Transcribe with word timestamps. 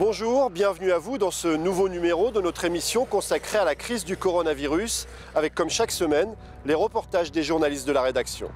Bonjour, 0.00 0.48
bienvenue 0.48 0.92
à 0.92 0.98
vous 0.98 1.18
dans 1.18 1.30
ce 1.30 1.46
nouveau 1.46 1.90
numéro 1.90 2.30
de 2.30 2.40
notre 2.40 2.64
émission 2.64 3.04
consacrée 3.04 3.58
à 3.58 3.66
la 3.66 3.74
crise 3.74 4.02
du 4.02 4.16
coronavirus, 4.16 5.06
avec 5.34 5.54
comme 5.54 5.68
chaque 5.68 5.90
semaine 5.90 6.34
les 6.64 6.72
reportages 6.72 7.30
des 7.30 7.42
journalistes 7.42 7.86
de 7.86 7.92
la 7.92 8.00
rédaction. 8.00 8.50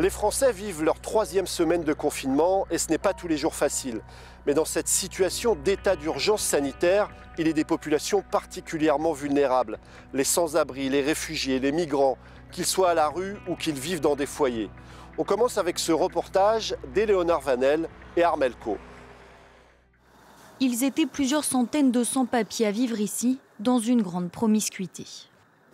Les 0.00 0.10
Français 0.10 0.52
vivent 0.52 0.84
leur 0.84 1.00
troisième 1.00 1.48
semaine 1.48 1.82
de 1.82 1.92
confinement 1.92 2.68
et 2.70 2.78
ce 2.78 2.88
n'est 2.88 2.98
pas 2.98 3.14
tous 3.14 3.26
les 3.26 3.36
jours 3.36 3.56
facile. 3.56 4.00
Mais 4.46 4.54
dans 4.54 4.64
cette 4.64 4.86
situation 4.86 5.56
d'état 5.56 5.96
d'urgence 5.96 6.42
sanitaire, 6.42 7.10
il 7.36 7.48
est 7.48 7.52
des 7.52 7.64
populations 7.64 8.22
particulièrement 8.22 9.12
vulnérables. 9.12 9.80
Les 10.14 10.22
sans-abri, 10.22 10.88
les 10.88 11.02
réfugiés, 11.02 11.58
les 11.58 11.72
migrants, 11.72 12.16
qu'ils 12.52 12.64
soient 12.64 12.90
à 12.90 12.94
la 12.94 13.08
rue 13.08 13.38
ou 13.48 13.56
qu'ils 13.56 13.78
vivent 13.78 14.00
dans 14.00 14.14
des 14.14 14.26
foyers. 14.26 14.70
On 15.18 15.24
commence 15.24 15.58
avec 15.58 15.80
ce 15.80 15.90
reportage 15.90 16.76
d'Éléonore 16.94 17.40
Vanel 17.40 17.88
et 18.16 18.22
Armelco. 18.22 18.78
Ils 20.60 20.84
étaient 20.84 21.06
plusieurs 21.06 21.44
centaines 21.44 21.90
de 21.90 22.04
sans-papiers 22.04 22.66
à 22.66 22.70
vivre 22.70 23.00
ici, 23.00 23.40
dans 23.58 23.80
une 23.80 24.02
grande 24.02 24.30
promiscuité. 24.30 25.06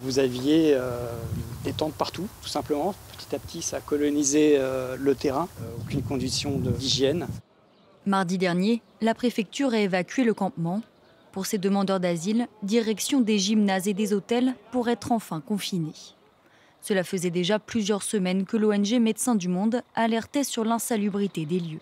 Vous 0.04 0.18
aviez 0.18 0.74
euh, 0.74 0.90
des 1.64 1.72
tentes 1.72 1.94
partout, 1.94 2.28
tout 2.42 2.48
simplement. 2.48 2.94
Petit 3.16 3.34
à 3.34 3.38
petit, 3.38 3.62
ça 3.62 3.78
a 3.78 3.80
colonisé 3.80 4.56
euh, 4.58 4.96
le 5.00 5.14
terrain. 5.14 5.48
Euh, 5.62 5.80
aucune 5.80 6.02
condition 6.02 6.58
d'hygiène. 6.58 7.26
Mardi 8.04 8.36
dernier, 8.36 8.82
la 9.00 9.14
préfecture 9.14 9.72
a 9.72 9.78
évacué 9.78 10.24
le 10.24 10.34
campement. 10.34 10.82
Pour 11.32 11.46
ces 11.46 11.56
demandeurs 11.56 12.00
d'asile, 12.00 12.48
direction 12.62 13.22
des 13.22 13.38
gymnases 13.38 13.88
et 13.88 13.94
des 13.94 14.12
hôtels 14.12 14.54
pour 14.72 14.90
être 14.90 15.10
enfin 15.10 15.40
confinés. 15.40 15.94
Cela 16.82 17.02
faisait 17.02 17.30
déjà 17.30 17.58
plusieurs 17.58 18.02
semaines 18.02 18.44
que 18.44 18.58
l'ONG 18.58 19.00
Médecins 19.00 19.34
du 19.34 19.48
Monde 19.48 19.80
alertait 19.94 20.44
sur 20.44 20.64
l'insalubrité 20.64 21.46
des 21.46 21.60
lieux. 21.60 21.80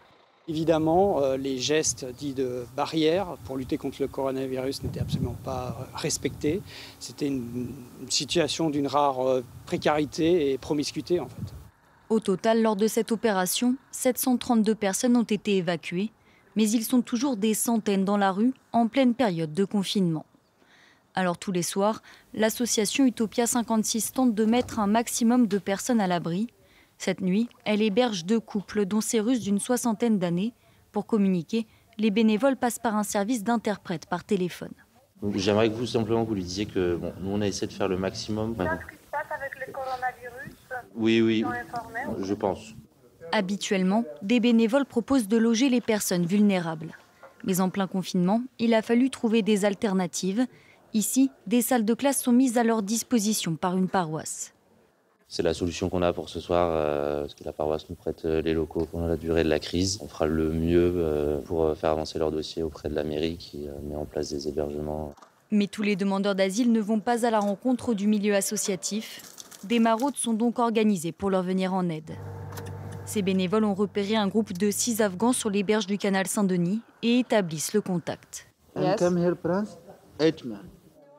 Évidemment, 0.48 1.23
euh, 1.23 1.37
les 1.37 1.59
gestes 1.59 2.05
dits 2.19 2.35
de 2.35 2.65
barrière 2.75 3.37
pour 3.45 3.57
lutter 3.57 3.79
contre 3.79 3.98
le 4.01 4.09
coronavirus 4.09 4.83
n'étaient 4.83 5.01
absolument 5.01 5.37
pas 5.45 5.77
euh, 5.81 5.84
respectés. 5.95 6.62
C'était 6.99 7.29
une, 7.29 7.69
situation 8.09 8.69
d'une 8.69 8.89
rare 8.89 9.21
euh, 9.21 9.45
précarité 9.67 10.51
et 10.51 10.59
promiscuité 10.59 11.21
en 11.21 11.29
fait. 11.29 11.55
Au 12.09 12.19
total, 12.19 12.61
lors 12.61 12.75
de 12.75 12.89
cette 12.89 13.12
opération, 13.12 13.77
732 13.93 14.75
personnes 14.75 15.17
ont 15.17 15.23
été 15.23 15.57
évacuées, 15.57 16.11
mais 16.56 16.69
ils 16.69 16.84
sont 16.84 17.03
toujours 17.03 17.37
des 17.37 17.55
centaines 17.55 18.05
dans 18.05 18.17
la 18.17 18.33
rue 18.33 18.53
en 18.73 18.89
pleine 18.89 19.15
période 19.15 19.55
de 19.55 19.65
confinement. 19.65 20.27
Alors 21.15 21.39
tous 21.39 21.53
les 21.53 21.62
soirs, 21.62 22.03
l'association 22.34 23.06
Utopia 23.06 23.47
56 23.47 24.12
tente 24.12 24.34
de 24.34 24.45
mettre 24.45 24.81
un 24.81 24.89
maximum 24.89 25.47
de 25.47 25.59
personnes 25.59 26.01
à 26.01 26.09
l'abri 26.09 26.49
cette 27.03 27.20
nuit, 27.20 27.48
elle 27.64 27.83
héberge 27.83 28.25
deux 28.25 28.39
couples, 28.39 28.86
dont 28.86 29.00
ces 29.00 29.19
Russes 29.19 29.41
d'une 29.41 29.58
soixantaine 29.58 30.19
d'années. 30.19 30.55
Pour 30.92 31.06
communiquer, 31.06 31.67
les 31.98 32.12
bénévoles 32.12 32.56
passent 32.56 32.78
par 32.78 32.97
un 32.97 33.03
service 33.03 33.42
d'interprète 33.42 34.06
par 34.06 34.22
téléphone. 34.22 34.72
J'aimerais 35.34 35.69
que 35.69 35.75
vous 35.75 35.86
simplement 35.86 36.22
vous 36.22 36.34
lui 36.34 36.44
disiez 36.44 36.67
que 36.67 37.00
nous 37.20 37.31
on 37.31 37.41
a 37.41 37.47
essayé 37.48 37.67
de 37.67 37.72
faire 37.72 37.89
le 37.89 37.97
maximum. 37.97 38.55
ce 38.56 38.62
qui 38.62 38.94
se 38.94 39.11
passe 39.11 39.27
avec 39.36 39.67
le 39.67 39.72
coronavirus 39.72 40.56
Oui, 40.94 41.20
oui, 41.20 41.44
je 42.22 42.34
pense. 42.34 42.75
Habituellement, 43.33 44.05
des 44.22 44.39
bénévoles 44.39 44.87
proposent 44.87 45.28
de 45.28 45.37
loger 45.37 45.70
les 45.70 45.81
personnes 45.81 46.27
vulnérables. 46.27 46.97
Mais 47.44 47.61
en 47.61 47.70
plein 47.70 47.89
confinement, 47.89 48.42
il 48.61 48.75
a 48.75 48.83
fallu 48.83 49.11
trouver 49.11 49.42
des 49.42 49.64
alternatives. 49.64 50.47
Ici, 50.92 51.31
des 51.48 51.62
salles 51.62 51.84
de 51.84 51.94
classe 51.94 52.22
sont 52.22 52.33
mises 52.33 52.59
à 52.59 52.64
leur 52.64 52.83
disposition 52.83 53.56
par 53.56 53.77
une 53.77 53.89
paroisse. 53.89 54.55
C'est 55.32 55.43
la 55.43 55.54
solution 55.54 55.88
qu'on 55.88 56.03
a 56.03 56.12
pour 56.12 56.28
ce 56.28 56.41
soir, 56.41 56.69
euh, 56.70 57.22
parce 57.22 57.34
que 57.34 57.43
la 57.43 57.54
paroisse 57.54 57.88
nous 57.88 57.97
prête 57.97 58.26
euh, 58.26 58.43
les 58.43 58.53
locaux 58.53 58.84
pendant 58.84 59.06
la 59.06 59.16
durée 59.16 59.44
de 59.44 59.48
la 59.48 59.60
crise. 59.60 59.98
On 60.03 60.06
fera 60.06 60.26
le 60.26 60.50
mieux 60.50 60.93
euh, 60.94 61.41
pour 61.41 61.75
faire 61.75 61.93
avancer 61.93 62.19
leur 62.19 62.31
dossier 62.31 62.62
auprès 62.62 62.91
de 62.91 62.94
la 62.94 63.03
mairie 63.03 63.38
qui 63.38 63.66
met 63.82 63.97
en 63.97 64.04
place 64.04 64.28
des 64.28 64.47
hébergements. 64.47 65.15
Mais 65.50 65.69
tous 65.69 65.81
les 65.81 65.97
demandeurs 65.97 66.34
d'asile 66.34 66.71
ne 66.71 66.82
vont 66.82 67.00
pas 67.00 67.25
à 67.25 67.31
la 67.31 67.41
rencontre 67.41 67.94
du 67.94 68.09
milieu 68.09 68.34
associatif. 68.34 69.22
Des 69.65 69.78
maraudes 69.78 70.16
sont 70.16 70.34
donc 70.34 70.59
organisées 70.59 71.12
pour 71.12 71.31
leur 71.31 71.42
venir 71.42 71.72
en 71.72 71.88
aide. 71.88 72.10
Ces 73.06 73.22
bénévoles 73.22 73.65
ont 73.65 73.75
repéré 73.75 74.16
un 74.16 74.28
groupe 74.28 74.53
de 74.53 74.71
six 74.71 75.00
Afghans 75.00 75.32
sur 75.32 75.48
les 75.48 75.62
berges 75.62 75.87
du 75.87 75.97
canal 75.97 76.26
Saint-Denis 76.26 76.82
et 77.03 77.21
établissent 77.21 77.72
le 77.72 77.81
contact. 77.81 78.48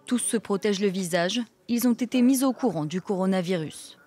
Tous 0.06 0.20
se 0.20 0.38
protègent 0.38 0.82
le 0.82 0.90
visage. 0.90 1.42
Ils 1.68 1.88
ont 1.88 1.94
été 1.94 2.22
mis 2.22 2.44
au 2.44 2.54
courant 2.54 2.86
du 2.86 3.02
coronavirus. 3.02 3.98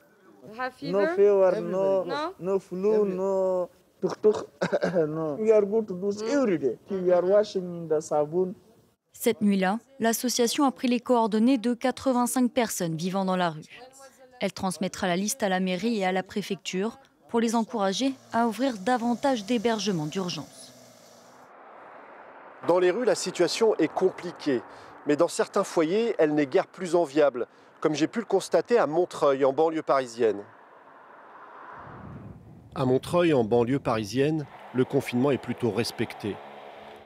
No 0.82 1.06
fever, 1.14 1.60
no, 1.60 2.04
no, 2.04 2.34
no 2.38 2.58
flu, 2.58 3.04
no 3.04 3.68
tuk 4.00 4.20
tuk. 4.20 4.46
no. 5.08 5.36
We 5.40 5.52
are 5.52 5.66
going 5.66 5.86
to 5.86 5.94
do 5.94 6.10
this 6.12 6.22
every 6.22 6.58
day. 6.58 6.78
We 6.90 7.12
are 7.12 7.24
washing 7.24 7.64
in 7.64 7.88
the 7.88 8.00
sabun. 8.00 8.54
Cette 9.12 9.40
nuit-là, 9.40 9.78
l'association 9.98 10.64
a 10.64 10.70
pris 10.70 10.88
les 10.88 11.00
coordonnées 11.00 11.56
de 11.56 11.72
85 11.72 12.52
personnes 12.52 12.96
vivant 12.96 13.24
dans 13.24 13.36
la 13.36 13.50
rue. 13.50 13.62
Elle 14.40 14.52
transmettra 14.52 15.06
la 15.06 15.16
liste 15.16 15.42
à 15.42 15.48
la 15.48 15.58
mairie 15.58 15.98
et 15.98 16.04
à 16.04 16.12
la 16.12 16.22
préfecture 16.22 16.98
pour 17.28 17.40
les 17.40 17.54
encourager 17.54 18.12
à 18.32 18.46
ouvrir 18.46 18.76
davantage 18.76 19.46
d'hébergements 19.46 20.06
d'urgence. 20.06 20.72
Dans 22.68 22.78
les 22.78 22.90
rues, 22.90 23.04
la 23.04 23.14
situation 23.14 23.74
est 23.76 23.92
compliquée, 23.92 24.60
mais 25.06 25.16
dans 25.16 25.28
certains 25.28 25.64
foyers, 25.64 26.14
elle 26.18 26.34
n'est 26.34 26.46
guère 26.46 26.66
plus 26.66 26.94
enviable 26.94 27.46
comme 27.80 27.94
j'ai 27.94 28.06
pu 28.06 28.20
le 28.20 28.24
constater 28.24 28.78
à 28.78 28.86
Montreuil, 28.86 29.44
en 29.44 29.52
banlieue 29.52 29.82
parisienne. 29.82 30.42
À 32.74 32.84
Montreuil, 32.84 33.32
en 33.32 33.44
banlieue 33.44 33.78
parisienne, 33.78 34.46
le 34.74 34.84
confinement 34.84 35.30
est 35.30 35.38
plutôt 35.38 35.70
respecté. 35.70 36.36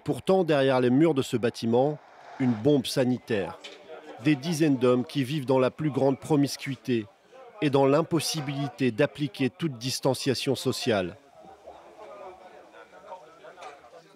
Pourtant, 0.05 0.45
derrière 0.45 0.81
les 0.81 0.91
murs 0.91 1.15
de 1.15 1.23
ce 1.23 1.37
bâtiment, 1.37 1.99
une 2.41 2.53
bombe 2.53 2.87
sanitaire. 2.87 3.59
Des 4.25 4.35
dizaines 4.35 4.77
d'hommes 4.77 5.05
qui 5.05 5.25
vivent 5.25 5.47
dans 5.47 5.59
la 5.59 5.71
plus 5.71 5.91
grande 5.91 6.19
promiscuité 6.19 7.07
et 7.63 7.71
dans 7.71 7.87
l'impossibilité 7.87 8.91
d'appliquer 8.91 9.51
toute 9.51 9.79
distanciation 9.79 10.55
sociale. 10.55 11.17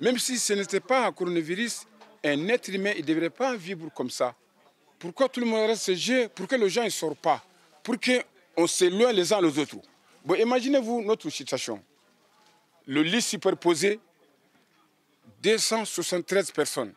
Même 0.01 0.19
si 0.19 0.39
ce 0.39 0.53
n'était 0.55 0.81
pas 0.81 1.07
un 1.07 1.13
coronavirus, 1.13 1.87
un 2.25 2.49
être 2.49 2.69
humain 2.69 2.93
ne 2.97 3.03
devrait 3.03 3.31
pas 3.31 3.55
vivre 3.55 3.89
comme 3.95 4.11
ça. 4.11 4.35
Pourquoi 5.05 5.29
tout 5.29 5.41
le 5.41 5.45
monde 5.45 5.67
reste 5.67 5.93
jeu 5.93 6.31
Pourquoi 6.35 6.57
les 6.57 6.71
gens 6.71 6.83
ne 6.83 6.89
sortent 6.89 7.19
pas 7.19 7.45
Pour 7.83 7.97
qu'on 8.01 8.67
s'éloigne 8.67 9.15
les 9.15 9.35
uns 9.35 9.43
les 9.43 9.59
autres. 9.59 9.77
Bon, 10.25 10.35
imaginez-vous 10.35 11.03
notre 11.03 11.29
situation. 11.29 11.79
Le 12.87 13.03
lit 13.03 13.21
superposé, 13.21 14.01
273 15.43 16.51
personnes. 16.53 16.95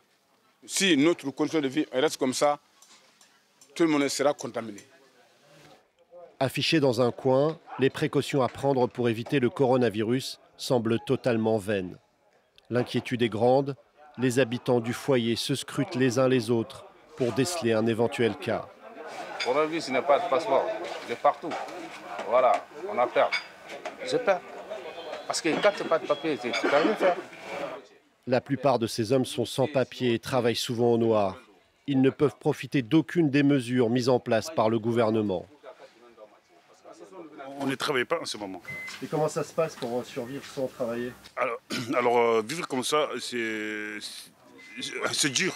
Si 0.65 0.95
notre 0.95 1.29
condition 1.31 1.59
de 1.59 1.67
vie 1.67 1.85
reste 1.91 2.15
comme 2.15 2.33
ça, 2.33 2.61
tout 3.75 3.83
le 3.83 3.89
monde 3.89 4.07
sera 4.07 4.33
contaminé. 4.33 4.79
Affichées 6.39 6.79
dans 6.79 7.01
un 7.01 7.11
coin, 7.11 7.59
les 7.77 7.89
précautions 7.89 8.41
à 8.41 8.47
prendre 8.47 8.87
pour 8.87 9.09
éviter 9.09 9.41
le 9.41 9.49
coronavirus 9.49 10.39
semblent 10.55 10.99
totalement 11.05 11.57
vaines. 11.57 11.97
L'inquiétude 12.69 13.21
est 13.23 13.27
grande, 13.27 13.75
les 14.17 14.39
habitants 14.39 14.79
du 14.79 14.93
foyer 14.93 15.35
se 15.35 15.55
scrutent 15.55 15.95
les 15.95 16.19
uns 16.19 16.29
les 16.29 16.49
autres 16.51 16.86
pour 17.17 17.33
déceler 17.33 17.73
un 17.73 17.85
éventuel 17.87 18.35
cas. 18.35 18.65
Aujourd'hui, 19.49 19.81
ce 19.81 19.91
n'est 19.91 20.01
pas 20.01 20.19
de 20.19 20.29
passeport. 20.29 20.65
De 21.09 21.15
partout. 21.15 21.49
Voilà, 22.29 22.63
on 22.89 22.97
a 22.97 23.07
peur. 23.07 23.31
J'ai 24.09 24.19
peur. 24.19 24.39
Parce 25.25 25.41
que 25.41 25.49
quand 25.61 25.71
tu 25.75 25.83
n'as 25.83 25.89
pas 25.89 25.99
de 25.99 26.05
papier, 26.05 26.37
tu 26.37 26.49
peux 26.51 26.67
rien 26.67 26.95
faire. 26.95 27.15
La 28.27 28.39
plupart 28.41 28.77
de 28.77 28.87
ces 28.87 29.11
hommes 29.11 29.25
sont 29.25 29.45
sans 29.45 29.67
papier 29.67 30.13
et 30.13 30.19
travaillent 30.19 30.55
souvent 30.55 30.93
au 30.93 30.97
noir. 30.97 31.37
Ils 31.87 32.01
ne 32.01 32.09
peuvent 32.09 32.35
profiter 32.39 32.81
d'aucune 32.81 33.29
des 33.29 33.43
mesures 33.43 33.89
mises 33.89 34.09
en 34.09 34.19
place 34.19 34.49
par 34.49 34.69
le 34.69 34.79
gouvernement. 34.79 35.45
On 37.59 37.65
ne 37.65 37.75
travaille 37.75 38.05
pas 38.05 38.19
en 38.21 38.25
ce 38.25 38.37
moment. 38.37 38.61
Et 39.01 39.07
comment 39.07 39.27
ça 39.29 39.43
se 39.43 39.53
passe 39.53 39.75
pour 39.75 40.05
survivre 40.05 40.45
sans 40.45 40.67
travailler? 40.67 41.11
Alors, 41.35 41.57
alors 41.97 42.17
euh, 42.17 42.43
vivre 42.45 42.67
comme 42.67 42.83
ça, 42.83 43.07
c'est 43.19 43.99
dur. 45.29 45.55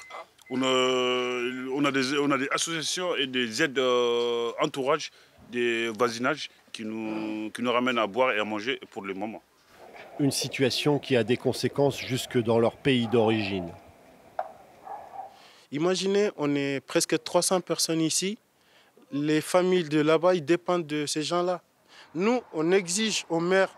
On 0.53 1.85
a, 1.85 1.91
des, 1.91 2.49
associations 2.51 3.15
et 3.15 3.25
des 3.25 3.63
aides 3.63 3.79
euh, 3.79 4.51
entourage, 4.61 5.09
des 5.49 5.87
voisinages 5.87 6.49
qui 6.73 6.83
nous, 6.83 7.49
qui 7.51 7.61
nous 7.61 7.71
ramènent 7.71 7.97
à 7.97 8.05
boire 8.05 8.33
et 8.33 8.39
à 8.39 8.43
manger 8.43 8.79
pour 8.91 9.03
le 9.03 9.13
moment. 9.13 9.41
Une 10.19 10.31
situation 10.31 10.99
qui 10.99 11.15
a 11.15 11.23
des 11.23 11.37
conséquences 11.37 11.99
jusque 11.99 12.37
dans 12.37 12.59
leur 12.59 12.75
pays 12.75 13.07
d'origine. 13.07 13.71
Imaginez, 15.71 16.31
on 16.35 16.53
est 16.53 16.81
presque 16.81 17.23
300 17.23 17.61
personnes 17.61 18.01
ici. 18.01 18.37
Les 19.13 19.39
familles 19.39 19.87
de 19.87 20.01
là-bas, 20.01 20.35
ils 20.35 20.43
dépendent 20.43 20.85
de 20.85 21.05
ces 21.05 21.23
gens-là. 21.23 21.61
Nous, 22.13 22.41
on 22.53 22.73
exige 22.73 23.25
au 23.29 23.39
maire, 23.39 23.69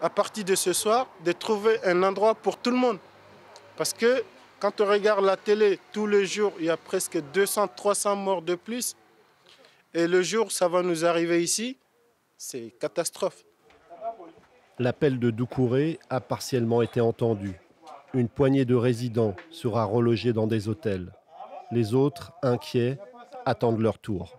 à 0.00 0.08
partir 0.08 0.44
de 0.44 0.54
ce 0.54 0.72
soir, 0.72 1.06
de 1.22 1.32
trouver 1.32 1.76
un 1.84 2.02
endroit 2.02 2.34
pour 2.34 2.56
tout 2.56 2.70
le 2.70 2.78
monde. 2.78 2.98
Parce 3.76 3.92
que 3.92 4.24
quand 4.64 4.80
on 4.80 4.86
regarde 4.86 5.26
la 5.26 5.36
télé, 5.36 5.78
tous 5.92 6.06
les 6.06 6.24
jours, 6.24 6.54
il 6.58 6.64
y 6.64 6.70
a 6.70 6.78
presque 6.78 7.20
200, 7.34 7.68
300 7.76 8.16
morts 8.16 8.40
de 8.40 8.54
plus. 8.54 8.96
Et 9.92 10.06
le 10.06 10.22
jour, 10.22 10.50
ça 10.50 10.68
va 10.68 10.82
nous 10.82 11.04
arriver 11.04 11.42
ici, 11.42 11.76
c'est 12.38 12.72
catastrophe. 12.80 13.44
L'appel 14.78 15.18
de 15.18 15.30
Doucouré 15.30 15.98
a 16.08 16.18
partiellement 16.22 16.80
été 16.80 17.02
entendu. 17.02 17.60
Une 18.14 18.30
poignée 18.30 18.64
de 18.64 18.74
résidents 18.74 19.34
sera 19.50 19.84
relogée 19.84 20.32
dans 20.32 20.46
des 20.46 20.66
hôtels. 20.66 21.12
Les 21.70 21.92
autres, 21.92 22.32
inquiets, 22.40 22.96
attendent 23.44 23.80
leur 23.80 23.98
tour. 23.98 24.38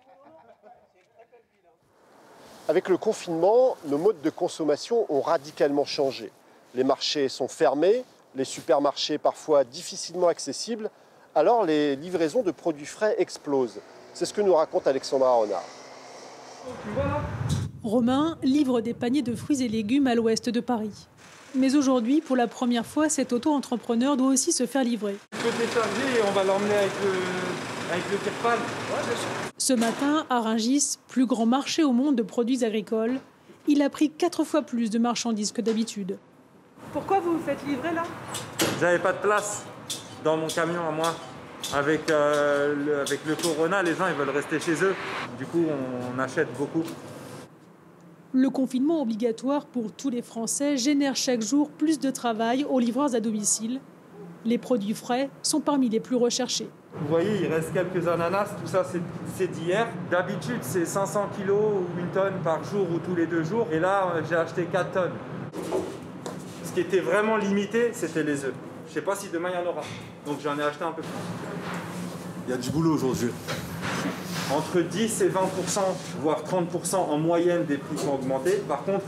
Avec 2.67 2.89
le 2.89 2.97
confinement, 2.97 3.77
nos 3.85 3.99
modes 3.99 4.23
de 4.23 4.31
consommation 4.31 5.05
ont 5.07 5.21
radicalement 5.21 5.85
changé. 5.85 6.31
Les 6.73 6.83
marchés 6.83 7.29
sont 7.29 7.47
fermés, 7.47 8.03
les 8.35 8.45
supermarchés 8.45 9.17
parfois 9.17 9.63
difficilement 9.63 10.27
accessibles, 10.27 10.89
alors 11.33 11.65
les 11.65 11.95
livraisons 11.95 12.43
de 12.43 12.51
produits 12.51 12.85
frais 12.85 13.15
explosent. 13.17 13.79
C'est 14.13 14.25
ce 14.25 14.33
que 14.33 14.41
nous 14.41 14.53
raconte 14.53 14.87
Alexandra 14.87 15.33
Renard. 15.33 15.63
Romain 17.83 18.37
livre 18.41 18.81
des 18.81 18.93
paniers 18.93 19.21
de 19.21 19.35
fruits 19.35 19.61
et 19.61 19.67
légumes 19.67 20.07
à 20.07 20.15
l'ouest 20.15 20.49
de 20.49 20.59
Paris. 20.59 21.07
Mais 21.53 21.75
aujourd'hui, 21.75 22.19
pour 22.19 22.35
la 22.35 22.47
première 22.47 22.85
fois, 22.85 23.07
cet 23.07 23.31
auto-entrepreneur 23.31 24.17
doit 24.17 24.27
aussi 24.27 24.51
se 24.51 24.65
faire 24.65 24.83
livrer. 24.83 25.15
Je 25.31 25.37
peux 25.37 25.57
décharger 25.57 26.19
et 26.19 26.23
on 26.27 26.31
va 26.31 26.43
l'emmener 26.43 26.75
avec 26.75 26.91
le, 27.03 27.91
avec 27.91 28.03
le 28.11 28.17
Ce 29.57 29.73
matin, 29.73 30.25
à 30.29 30.41
Rungis, 30.41 30.97
plus 31.07 31.25
grand 31.25 31.45
marché 31.45 31.83
au 31.83 31.91
monde 31.91 32.15
de 32.15 32.23
produits 32.23 32.65
agricoles, 32.65 33.19
il 33.67 33.81
a 33.81 33.89
pris 33.89 34.09
quatre 34.09 34.43
fois 34.43 34.63
plus 34.63 34.89
de 34.89 34.99
marchandises 34.99 35.51
que 35.51 35.61
d'habitude. 35.61 36.17
Pourquoi 36.95 37.19
vous 37.19 37.33
vous 37.33 37.43
faites 37.43 37.61
livrer 37.67 37.93
là 37.93 38.03
J'avais 38.79 38.99
pas 38.99 39.11
de 39.11 39.17
place 39.17 39.65
dans 40.23 40.37
mon 40.37 40.47
camion 40.47 40.87
à 40.87 40.91
moi. 40.91 41.13
Avec, 41.73 42.09
euh, 42.09 42.73
le, 42.73 42.99
avec 43.01 43.19
le 43.27 43.35
corona, 43.35 43.83
les 43.83 43.93
gens 43.95 44.07
ils 44.07 44.13
veulent 44.13 44.29
rester 44.29 44.61
chez 44.61 44.81
eux. 44.81 44.95
Du 45.37 45.45
coup, 45.45 45.65
on 45.67 46.17
achète 46.17 46.47
beaucoup. 46.57 46.83
Le 48.31 48.49
confinement 48.49 49.01
obligatoire 49.01 49.65
pour 49.65 49.91
tous 49.91 50.09
les 50.09 50.21
Français 50.21 50.77
génère 50.77 51.17
chaque 51.17 51.41
jour 51.41 51.69
plus 51.69 51.99
de 51.99 52.11
travail 52.11 52.63
aux 52.63 52.79
livreurs 52.79 53.13
à 53.13 53.19
domicile. 53.19 53.81
Les 54.45 54.57
produits 54.57 54.93
frais 54.93 55.29
sont 55.41 55.59
parmi 55.59 55.89
les 55.89 55.99
plus 55.99 56.15
recherchés. 56.15 56.69
Vous 56.93 57.09
voyez, 57.09 57.41
il 57.41 57.47
reste 57.51 57.73
quelques 57.73 58.07
ananas, 58.07 58.55
tout 58.61 58.67
ça 58.67 58.85
c'est 59.35 59.47
d'hier. 59.47 59.85
D'habitude 60.09 60.59
c'est 60.61 60.85
500 60.85 61.27
kg 61.37 61.49
ou 61.51 61.99
une 61.99 62.07
tonne 62.13 62.35
par 62.41 62.63
jour 62.63 62.87
ou 62.89 62.99
tous 62.99 63.15
les 63.15 63.27
deux 63.27 63.43
jours. 63.43 63.67
Et 63.69 63.79
là 63.79 64.13
j'ai 64.29 64.35
acheté 64.37 64.63
4 64.71 64.91
tonnes. 64.91 65.11
Ce 66.75 66.81
qui 66.81 66.87
était 66.87 66.99
vraiment 66.99 67.37
limité, 67.37 67.91
c'était 67.93 68.23
les 68.23 68.43
œufs. 68.43 68.53
Je 68.83 68.89
ne 68.89 68.93
sais 68.95 69.01
pas 69.01 69.15
si 69.15 69.29
demain 69.29 69.47
il 69.49 69.55
y 69.55 69.65
en 69.65 69.71
aura. 69.71 69.79
Donc 70.27 70.39
j'en 70.43 70.59
ai 70.59 70.61
acheté 70.61 70.83
un 70.83 70.91
peu 70.91 71.03
plus. 71.03 71.11
Il 72.45 72.51
y 72.51 72.53
a 72.53 72.57
du 72.57 72.69
boulot 72.69 72.95
aujourd'hui 72.95 73.29
entre 74.53 74.81
10 74.81 75.21
et 75.21 75.29
20% 75.29 75.31
voire 76.19 76.43
30% 76.43 76.95
en 76.97 77.17
moyenne 77.17 77.63
des 77.63 77.77
prix 77.77 77.95
qui 77.95 78.05
ont 78.05 78.15
augmenté. 78.15 78.61
Par 78.67 78.83
contre, 78.83 79.05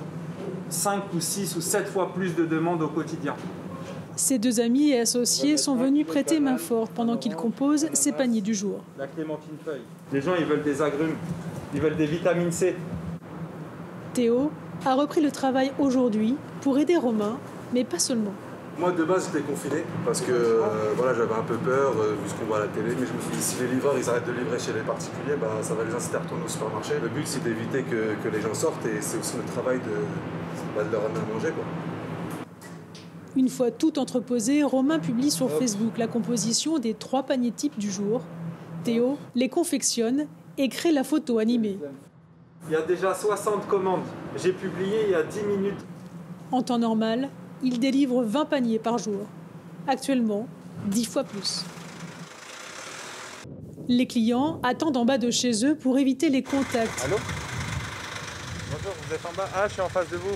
5 0.69 1.13
ou 1.13 1.19
6 1.19 1.57
ou 1.57 1.61
7 1.61 1.89
fois 1.89 2.13
plus 2.13 2.37
de 2.37 2.45
demandes 2.45 2.81
au 2.83 2.87
quotidien. 2.87 3.35
Ces 4.15 4.39
deux 4.39 4.61
amis 4.61 4.91
et 4.91 5.01
associés 5.01 5.57
sont 5.57 5.75
venus 5.75 6.07
prêter 6.07 6.39
main 6.39 6.57
forte 6.57 6.93
pendant 6.93 7.17
qu'ils 7.17 7.35
composent 7.35 7.89
ces 7.91 8.13
paniers 8.13 8.39
du 8.39 8.55
jour. 8.55 8.79
La 8.97 9.07
clémentine 9.07 9.57
feuille. 9.65 9.83
Les 10.13 10.21
gens, 10.21 10.35
ils 10.39 10.45
veulent 10.45 10.63
des 10.63 10.81
agrumes, 10.81 11.17
ils 11.73 11.81
veulent 11.81 11.97
des 11.97 12.05
vitamines 12.05 12.53
C. 12.53 12.77
Théo 14.13 14.51
a 14.85 14.95
repris 14.95 15.19
le 15.19 15.31
travail 15.31 15.73
aujourd'hui 15.79 16.37
pour 16.61 16.79
aider 16.79 16.95
Romain, 16.95 17.37
mais 17.73 17.83
pas 17.83 17.99
seulement. 17.99 18.33
Moi 18.79 18.91
de 18.91 19.03
base 19.03 19.31
j'étais 19.31 19.43
confiné 19.43 19.83
parce 20.05 20.21
que 20.21 20.31
euh, 20.31 20.93
voilà, 20.95 21.15
j'avais 21.15 21.33
un 21.33 21.43
peu 21.43 21.55
peur 21.55 21.93
euh, 21.97 22.13
vu 22.21 22.29
ce 22.29 22.35
qu'on 22.35 22.45
voit 22.45 22.57
à 22.57 22.61
la 22.61 22.67
télé, 22.67 22.89
mais 22.89 23.07
je 23.07 23.13
me 23.13 23.21
suis 23.21 23.31
dit 23.31 23.41
si 23.41 23.61
les 23.61 23.69
livreurs 23.69 23.95
ils 23.97 24.07
arrêtent 24.07 24.27
de 24.27 24.33
livrer 24.33 24.59
chez 24.59 24.71
les 24.71 24.81
particuliers, 24.81 25.35
bah, 25.41 25.47
ça 25.61 25.73
va 25.73 25.83
les 25.83 25.95
inciter 25.95 26.17
à 26.17 26.19
retourner 26.19 26.45
au 26.45 26.47
supermarché. 26.47 26.93
Le 27.01 27.09
but 27.09 27.25
c'est 27.25 27.43
d'éviter 27.43 27.83
que, 27.83 28.29
les 28.29 28.41
gens 28.41 28.53
sortent 28.53 28.85
et 28.85 29.01
c'est 29.01 29.17
aussi 29.17 29.35
notre 29.37 29.51
travail 29.51 29.79
de, 29.79 30.75
bah, 30.75 30.83
leur 30.91 31.05
amener 31.05 31.19
à 31.19 31.33
manger. 31.33 31.49
Quoi. 31.49 31.63
Une 33.35 33.49
fois 33.49 33.71
tout 33.71 33.97
entreposé, 33.97 34.63
Romain 34.63 34.99
publie 34.99 35.31
sur 35.31 35.49
Facebook 35.49 35.97
la 35.97 36.07
composition 36.07 36.77
des 36.77 36.93
trois 36.93 37.23
paniers 37.23 37.51
types 37.51 37.77
du 37.79 37.89
jour. 37.89 38.21
Théo 38.83 39.17
les 39.33 39.49
confectionne 39.49 40.27
et 40.57 40.69
crée 40.69 40.91
la 40.91 41.03
photo 41.03 41.39
animée. 41.39 41.79
Il 42.67 42.73
y 42.73 42.75
a 42.75 42.81
déjà 42.81 43.13
60 43.13 43.67
commandes. 43.67 44.05
J'ai 44.35 44.53
publié 44.53 45.05
il 45.05 45.11
y 45.11 45.15
a 45.15 45.23
10 45.23 45.43
minutes. 45.43 45.85
En 46.51 46.61
temps 46.61 46.79
normal, 46.79 47.29
il 47.63 47.79
délivre 47.79 48.23
20 48.23 48.45
paniers 48.45 48.79
par 48.79 48.97
jour. 48.97 49.25
Actuellement, 49.87 50.47
10 50.87 51.05
fois 51.05 51.23
plus. 51.23 51.63
Les 53.87 54.05
clients 54.05 54.59
attendent 54.63 54.97
en 54.97 55.05
bas 55.05 55.17
de 55.17 55.31
chez 55.31 55.65
eux 55.65 55.75
pour 55.75 55.97
éviter 55.97 56.29
les 56.29 56.43
contacts. 56.43 57.05
Allô 57.05 57.15
Bonjour, 58.69 58.91
vous 59.07 59.13
êtes 59.13 59.25
en 59.25 59.33
bas 59.33 59.47
Ah, 59.55 59.67
je 59.67 59.73
suis 59.73 59.81
en 59.81 59.89
face 59.89 60.09
de 60.09 60.17
vous. 60.17 60.35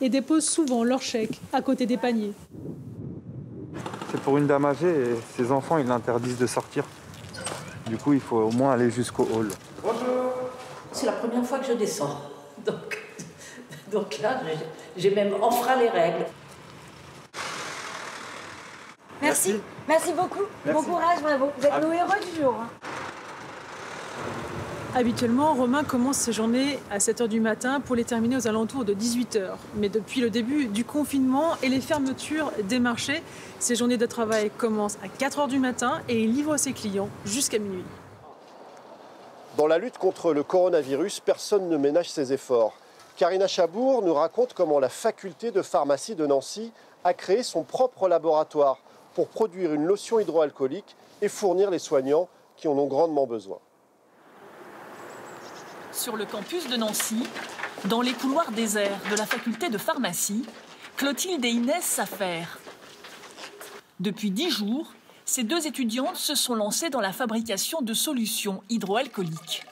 Et 0.00 0.08
déposent 0.08 0.48
souvent 0.48 0.84
leur 0.84 1.00
chèque 1.00 1.40
à 1.52 1.62
côté 1.62 1.86
des 1.86 1.96
paniers. 1.96 2.32
C'est 4.10 4.20
pour 4.20 4.36
une 4.36 4.46
dame 4.46 4.66
âgée 4.66 4.90
et 4.90 5.16
ses 5.36 5.50
enfants, 5.50 5.78
ils 5.78 5.86
l'interdisent 5.86 6.38
de 6.38 6.46
sortir. 6.46 6.84
Du 7.86 7.96
coup, 7.96 8.12
il 8.12 8.20
faut 8.20 8.36
au 8.36 8.50
moins 8.50 8.72
aller 8.72 8.90
jusqu'au 8.90 9.26
hall. 9.34 9.48
Bonjour 9.82 10.32
C'est 10.92 11.06
la 11.06 11.12
première 11.12 11.44
fois 11.44 11.58
que 11.58 11.66
je 11.66 11.72
descends. 11.72 12.20
Donc, 12.66 12.98
donc 13.92 14.18
là, 14.22 14.40
j'ai 14.96 15.14
même 15.14 15.34
enfreint 15.40 15.76
les 15.76 15.88
règles. 15.88 16.26
Merci. 19.42 19.60
Merci, 19.88 20.12
beaucoup. 20.12 20.42
Bon 20.66 20.82
courage, 20.82 21.22
bravo. 21.22 21.48
Vous 21.56 21.66
êtes 21.66 21.82
nos 21.82 21.92
héros 21.92 22.12
du 22.20 22.42
jour. 22.42 22.54
Habituellement, 24.94 25.54
Romain 25.54 25.82
commence 25.82 26.18
ses 26.18 26.32
journées 26.32 26.78
à 26.90 26.98
7h 26.98 27.26
du 27.26 27.40
matin 27.40 27.80
pour 27.80 27.96
les 27.96 28.04
terminer 28.04 28.36
aux 28.36 28.46
alentours 28.46 28.84
de 28.84 28.92
18h. 28.92 29.52
Mais 29.76 29.88
depuis 29.88 30.20
le 30.20 30.28
début 30.28 30.66
du 30.66 30.84
confinement 30.84 31.54
et 31.62 31.70
les 31.70 31.80
fermetures 31.80 32.52
des 32.64 32.80
marchés, 32.80 33.22
ses 33.60 33.76
journées 33.76 33.96
de 33.96 34.04
travail 34.04 34.50
commencent 34.50 34.98
à 35.02 35.06
4h 35.06 35.48
du 35.48 35.58
matin 35.58 36.02
et 36.10 36.22
il 36.22 36.34
livre 36.34 36.58
ses 36.58 36.74
clients 36.74 37.08
jusqu'à 37.24 37.58
minuit. 37.58 37.84
Dans 39.56 39.68
la 39.68 39.78
lutte 39.78 39.96
contre 39.96 40.34
le 40.34 40.42
coronavirus, 40.42 41.20
personne 41.20 41.70
ne 41.70 41.78
ménage 41.78 42.10
ses 42.10 42.34
efforts. 42.34 42.74
Karina 43.16 43.46
Chabour 43.46 44.02
nous 44.02 44.14
raconte 44.14 44.52
comment 44.52 44.80
la 44.80 44.90
faculté 44.90 45.50
de 45.50 45.62
pharmacie 45.62 46.14
de 46.14 46.26
Nancy 46.26 46.72
a 47.04 47.14
créé 47.14 47.42
son 47.42 47.62
propre 47.62 48.06
laboratoire 48.06 48.80
pour 49.20 49.28
produire 49.28 49.74
une 49.74 49.84
lotion 49.84 50.18
hydroalcoolique 50.18 50.96
et 51.20 51.28
fournir 51.28 51.68
les 51.68 51.78
soignants 51.78 52.30
qui 52.56 52.68
en 52.68 52.78
ont 52.78 52.86
grandement 52.86 53.26
besoin. 53.26 53.58
Sur 55.92 56.16
le 56.16 56.24
campus 56.24 56.70
de 56.70 56.76
Nancy, 56.78 57.22
dans 57.84 58.00
les 58.00 58.14
couloirs 58.14 58.50
déserts 58.50 58.98
de 59.10 59.16
la 59.16 59.26
faculté 59.26 59.68
de 59.68 59.76
pharmacie, 59.76 60.46
Clotilde 60.96 61.44
et 61.44 61.50
Inès 61.50 61.84
s'affairent. 61.84 62.58
Depuis 63.98 64.30
dix 64.30 64.48
jours, 64.48 64.94
ces 65.26 65.42
deux 65.42 65.66
étudiantes 65.66 66.16
se 66.16 66.34
sont 66.34 66.54
lancées 66.54 66.88
dans 66.88 67.02
la 67.02 67.12
fabrication 67.12 67.82
de 67.82 67.92
solutions 67.92 68.62
hydroalcooliques. 68.70 69.66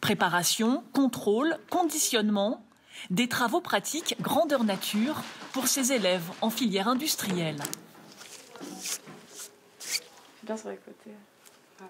Préparation, 0.00 0.82
contrôle, 0.92 1.58
conditionnement, 1.70 2.64
des 3.08 3.28
travaux 3.28 3.60
pratiques 3.60 4.16
grandeur 4.20 4.64
nature 4.64 5.22
pour 5.52 5.68
ces 5.68 5.92
élèves 5.92 6.22
en 6.40 6.50
filière 6.50 6.88
industrielle. 6.88 7.56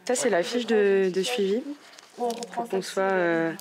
Ça, 0.04 0.14
c'est 0.14 0.30
la 0.30 0.42
fiche 0.42 0.66
de, 0.66 1.10
suivi 1.22 1.62
pour 2.16 2.68
qu'on 2.68 2.82
soit 2.82 3.02
euh, 3.02 3.52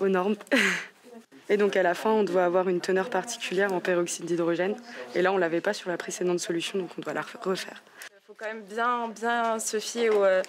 aux 0.00 0.08
normes. 0.08 0.36
Et 1.48 1.56
donc 1.56 1.76
à 1.76 1.82
la 1.82 1.94
fin, 1.94 2.10
on 2.10 2.22
doit 2.22 2.44
avoir 2.44 2.68
une 2.68 2.80
teneur 2.80 3.10
particulière 3.10 3.72
en 3.72 3.80
peroxyde 3.80 4.24
d'hydrogène. 4.24 4.76
Et 5.16 5.22
là, 5.22 5.32
on 5.32 5.34
ne 5.34 5.40
l'avait 5.40 5.60
pas 5.60 5.72
sur 5.72 5.90
la 5.90 5.96
précédente 5.96 6.38
solution, 6.38 6.78
donc 6.78 6.90
on 6.96 7.00
doit 7.00 7.12
la 7.12 7.22
refaire 7.22 7.82
quand 8.40 8.46
même 8.46 8.62
bien, 8.62 9.08
bien 9.08 9.58
se 9.58 9.78
fier 9.78 10.08
aux, 10.08 10.24
euh, 10.24 10.42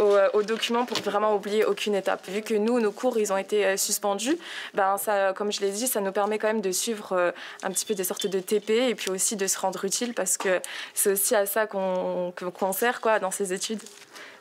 euh, 0.00 0.28
aux, 0.34 0.42
documents 0.42 0.84
pour 0.84 0.98
vraiment 0.98 1.34
oublier 1.34 1.64
aucune 1.64 1.94
étape. 1.94 2.28
Vu 2.28 2.42
que 2.42 2.52
nous, 2.52 2.78
nos 2.78 2.92
cours, 2.92 3.18
ils 3.18 3.32
ont 3.32 3.38
été 3.38 3.64
euh, 3.64 3.76
suspendus, 3.78 4.36
ben 4.74 4.98
ça, 4.98 5.32
comme 5.32 5.50
je 5.50 5.60
l'ai 5.60 5.70
dit, 5.70 5.86
ça 5.86 6.02
nous 6.02 6.12
permet 6.12 6.38
quand 6.38 6.48
même 6.48 6.60
de 6.60 6.72
suivre 6.72 7.32
un 7.62 7.70
petit 7.70 7.86
peu 7.86 7.94
des 7.94 8.04
sortes 8.04 8.26
de 8.26 8.38
TP 8.38 8.70
et 8.70 8.94
puis 8.94 9.10
aussi 9.10 9.36
de 9.36 9.46
se 9.46 9.58
rendre 9.58 9.82
utile 9.86 10.12
parce 10.12 10.36
que 10.36 10.60
c'est 10.92 11.12
aussi 11.12 11.34
à 11.34 11.46
ça 11.46 11.66
qu'on 11.66 12.32
sert 12.72 13.00
quoi, 13.00 13.18
dans 13.18 13.30
ces 13.30 13.54
études. 13.54 13.80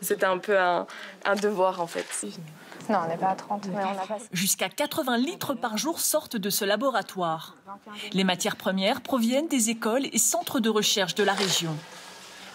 C'était 0.02 0.26
un 0.26 0.40
peu 0.40 0.60
un, 0.60 0.86
un, 1.24 1.36
devoir 1.36 1.80
en 1.80 1.88
fait. 1.88 2.06
Non, 2.90 3.00
on 3.06 3.08
n'est 3.08 3.18
pas 3.18 3.30
à 3.30 3.36
30, 3.36 3.68
mais 3.68 3.84
on 3.86 4.02
a 4.02 4.06
pas... 4.06 4.18
Jusqu'à 4.34 4.68
80 4.68 5.18
litres 5.18 5.54
par 5.54 5.78
jour 5.78 6.00
sortent 6.02 6.36
de 6.36 6.50
ce 6.50 6.66
laboratoire. 6.66 7.56
Les 8.12 8.26
matières 8.26 8.58
premières 8.58 9.00
proviennent 9.00 9.48
des 9.48 9.70
écoles 9.70 10.08
et 10.12 10.18
centres 10.18 10.60
de 10.60 10.70
recherche 10.70 11.16
de 11.16 11.24
la 11.24 11.34
région. 11.34 11.78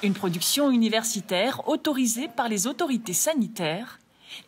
Une 0.03 0.15
production 0.15 0.71
universitaire 0.71 1.67
autorisée 1.69 2.29
par 2.29 2.49
les 2.49 2.67
autorités 2.67 3.15
sanitaires 3.15 3.99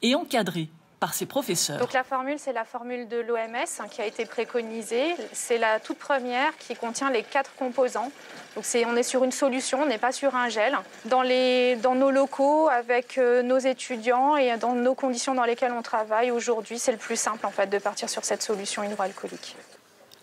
et 0.03 0.15
encadrée 0.15 0.69
par 1.01 1.15
ses 1.15 1.27
professeurs. 1.27 1.79
Donc 1.79 1.93
la 1.93 2.05
formule, 2.05 2.39
c'est 2.39 2.53
la 2.53 2.65
formule 2.65 3.09
de 3.09 3.19
l'OMS 3.19 3.55
hein, 3.55 3.85
qui 3.91 4.03
a 4.03 4.07
été 4.07 4.27
préconisée. 4.27 5.15
C'est 5.33 5.59
la 5.59 5.81
toute 5.81 5.99
première 5.99 6.57
qui 6.59 6.75
contient 6.75 7.11
les 7.11 7.23
quatre 7.23 7.55
composants. 7.55 8.11
Donc 8.57 8.65
on 8.87 8.97
est 8.97 9.03
sur 9.03 9.25
une 9.25 9.33
solution, 9.33 9.83
on 9.83 9.87
n'est 9.87 9.99
pas 9.99 10.13
sur 10.13 10.35
un 10.35 10.49
gel. 10.49 10.77
Dans, 11.05 11.23
les, 11.23 11.77
dans 11.77 11.95
nos 11.95 12.11
locaux, 12.11 12.69
avec 12.69 13.17
euh, 13.17 13.43
nos 13.43 13.59
étudiants 13.59 14.37
et 14.37 14.57
dans 14.59 14.75
nos 14.75 14.95
conditions 14.95 15.35
dans 15.35 15.45
lesquelles 15.45 15.73
on 15.73 15.83
travaille 15.83 16.31
aujourd'hui, 16.31 16.79
c'est 16.79 16.93
le 16.93 16.99
plus 16.99 17.19
simple 17.19 17.47
en 17.47 17.51
fait 17.51 17.69
de 17.69 17.79
partir 17.79 18.11
sur 18.11 18.25
cette 18.25 18.43
solution 18.43 18.83
hydroalcoolique. 18.83 19.57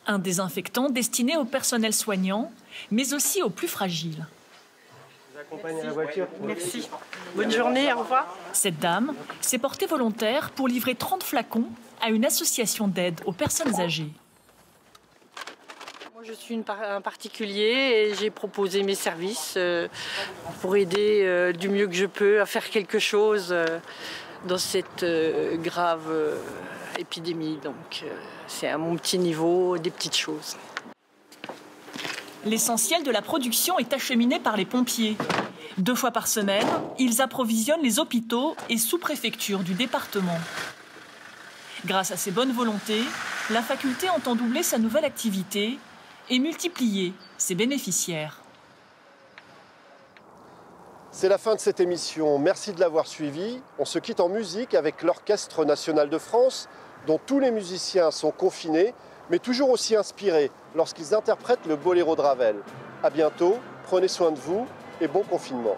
Un 0.08 0.20
désinfectant 0.20 0.90
destiné 0.90 1.36
au 1.38 1.46
personnel 1.46 1.94
soignant, 1.94 2.52
mais 2.92 3.14
aussi 3.14 3.42
aux 3.42 3.50
plus 3.50 3.68
fragiles. 3.68 4.26
La 5.84 5.92
voiture. 5.92 6.28
Merci. 6.42 6.88
Bonne 7.36 7.52
journée, 7.52 7.92
au 7.92 8.00
revoir. 8.00 8.34
Cette 8.54 8.80
dame 8.80 9.14
s'est 9.42 9.58
portée 9.58 9.86
volontaire 9.86 10.52
pour 10.52 10.68
livrer 10.68 10.96
30 10.96 11.24
flacons 11.24 11.66
à 12.02 12.10
une 12.10 12.24
association 12.24 12.88
d'aide 12.88 13.20
aux 13.26 13.34
personnes 13.34 13.76
âgées. 13.80 14.10
Moi, 16.14 16.24
je 16.24 16.32
suis 16.32 16.58
un 16.58 17.02
particulier 17.02 18.08
et 18.08 18.16
j'ai 18.16 18.30
proposé 18.30 18.84
mes 18.84 18.96
services 18.96 19.56
euh, 19.58 19.90
pour 20.62 20.78
aider 20.78 21.24
euh, 21.26 21.52
du 21.52 21.68
mieux 21.68 21.88
que 21.88 21.96
je 21.96 22.06
peux 22.06 22.40
à 22.40 22.46
faire 22.46 22.70
quelque 22.70 23.00
chose 23.00 23.50
euh, 23.52 23.80
dans 24.48 24.58
cette 24.58 25.06
grave 25.64 26.14
épidémie. 26.98 27.58
Donc, 27.62 28.06
c'est 28.48 28.70
à 28.70 28.78
mon 28.78 28.96
petit 28.96 29.18
niveau 29.18 29.78
des 29.78 29.90
petites 29.90 30.16
choses. 30.16 30.56
L'essentiel 32.46 33.02
de 33.02 33.10
la 33.10 33.24
production 33.24 33.80
est 33.80 33.92
acheminé 33.92 34.40
par 34.40 34.56
les 34.56 34.66
pompiers. 34.66 35.18
Deux 35.80 35.96
fois 35.96 36.12
par 36.12 36.28
semaine, 36.28 36.68
ils 37.00 37.20
approvisionnent 37.24 37.82
les 37.82 37.98
hôpitaux 37.98 38.56
et 38.70 38.78
sous-préfectures 38.78 39.64
du 39.64 39.74
département. 39.74 40.38
Grâce 41.88 42.12
à 42.12 42.18
ces 42.18 42.30
bonnes 42.30 42.52
volontés, 42.52 43.02
la 43.50 43.64
faculté 43.64 44.12
entend 44.12 44.36
doubler 44.36 44.62
sa 44.62 44.78
nouvelle 44.78 45.06
activité 45.06 45.80
et 46.30 46.38
multiplier 46.38 47.14
ses 47.40 47.56
bénéficiaires. 47.56 48.42
C'est 51.10 51.30
la 51.30 51.40
fin 51.40 51.56
de 51.56 51.60
cette 51.60 51.80
émission. 51.80 52.38
Merci 52.38 52.74
de 52.74 52.80
l'avoir 52.80 53.08
suivi. 53.08 53.60
On 53.80 53.86
se 53.86 53.98
quitte 53.98 54.20
en 54.20 54.30
musique 54.30 54.76
avec 54.76 55.02
l'Orchestre 55.02 55.66
national 55.66 56.12
de 56.12 56.18
France, 56.20 56.70
dont 57.08 57.20
tous 57.26 57.40
les 57.40 57.50
musiciens 57.50 58.12
sont 58.12 58.32
confinés 58.32 58.94
mais 59.30 59.40
toujours 59.40 59.70
aussi 59.70 59.96
inspirés 59.96 60.52
lorsqu'ils 60.76 61.14
interprètent 61.14 61.66
le 61.68 61.76
boléro 61.76 62.16
de 62.16 62.22
Ravel. 62.22 62.56
A 63.04 63.10
bientôt, 63.10 63.58
prenez 63.84 64.08
soin 64.08 64.32
de 64.32 64.40
vous 64.40 64.68
et 65.02 65.08
bon 65.08 65.24
confinement. 65.24 65.78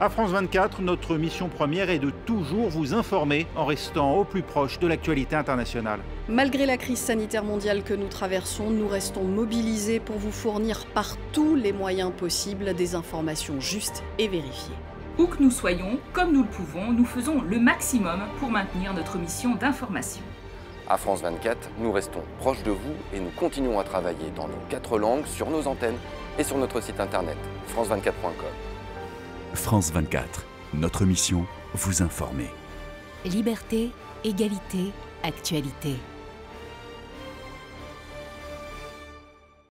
À 0.00 0.08
France 0.10 0.30
24, 0.30 0.80
notre 0.80 1.16
mission 1.16 1.48
première 1.48 1.90
est 1.90 1.98
de 1.98 2.10
toujours 2.10 2.68
vous 2.68 2.94
informer 2.94 3.48
en 3.56 3.64
restant 3.64 4.14
au 4.14 4.22
plus 4.22 4.42
proche 4.42 4.78
de 4.78 4.86
l'actualité 4.86 5.34
internationale. 5.34 5.98
Malgré 6.28 6.66
la 6.66 6.76
crise 6.76 7.00
sanitaire 7.00 7.42
mondiale 7.42 7.82
que 7.82 7.94
nous 7.94 8.06
traversons, 8.06 8.70
nous 8.70 8.86
restons 8.86 9.24
mobilisés 9.24 9.98
pour 9.98 10.14
vous 10.14 10.30
fournir 10.30 10.86
par 10.94 11.16
tous 11.32 11.56
les 11.56 11.72
moyens 11.72 12.12
possibles 12.16 12.74
des 12.74 12.94
informations 12.94 13.60
justes 13.60 14.04
et 14.20 14.28
vérifiées. 14.28 14.76
Où 15.18 15.26
que 15.26 15.42
nous 15.42 15.50
soyons, 15.50 15.98
comme 16.12 16.32
nous 16.32 16.44
le 16.44 16.48
pouvons, 16.48 16.92
nous 16.92 17.04
faisons 17.04 17.42
le 17.42 17.58
maximum 17.58 18.20
pour 18.38 18.52
maintenir 18.52 18.94
notre 18.94 19.18
mission 19.18 19.56
d'information. 19.56 20.22
À 20.88 20.96
France 20.96 21.22
24, 21.22 21.70
nous 21.80 21.90
restons 21.90 22.22
proches 22.38 22.62
de 22.62 22.70
vous 22.70 22.94
et 23.12 23.18
nous 23.18 23.30
continuons 23.36 23.80
à 23.80 23.82
travailler 23.82 24.30
dans 24.36 24.46
nos 24.46 24.62
quatre 24.68 24.96
langues 24.96 25.26
sur 25.26 25.50
nos 25.50 25.66
antennes 25.66 25.98
et 26.38 26.44
sur 26.44 26.56
notre 26.56 26.80
site 26.80 27.00
internet 27.00 27.36
france24.com. 27.74 28.67
France 29.54 29.92
24. 29.92 30.44
Notre 30.74 31.04
mission, 31.04 31.46
vous 31.74 32.02
informer. 32.02 32.48
Liberté, 33.24 33.90
égalité, 34.24 34.92
actualité. 35.22 35.94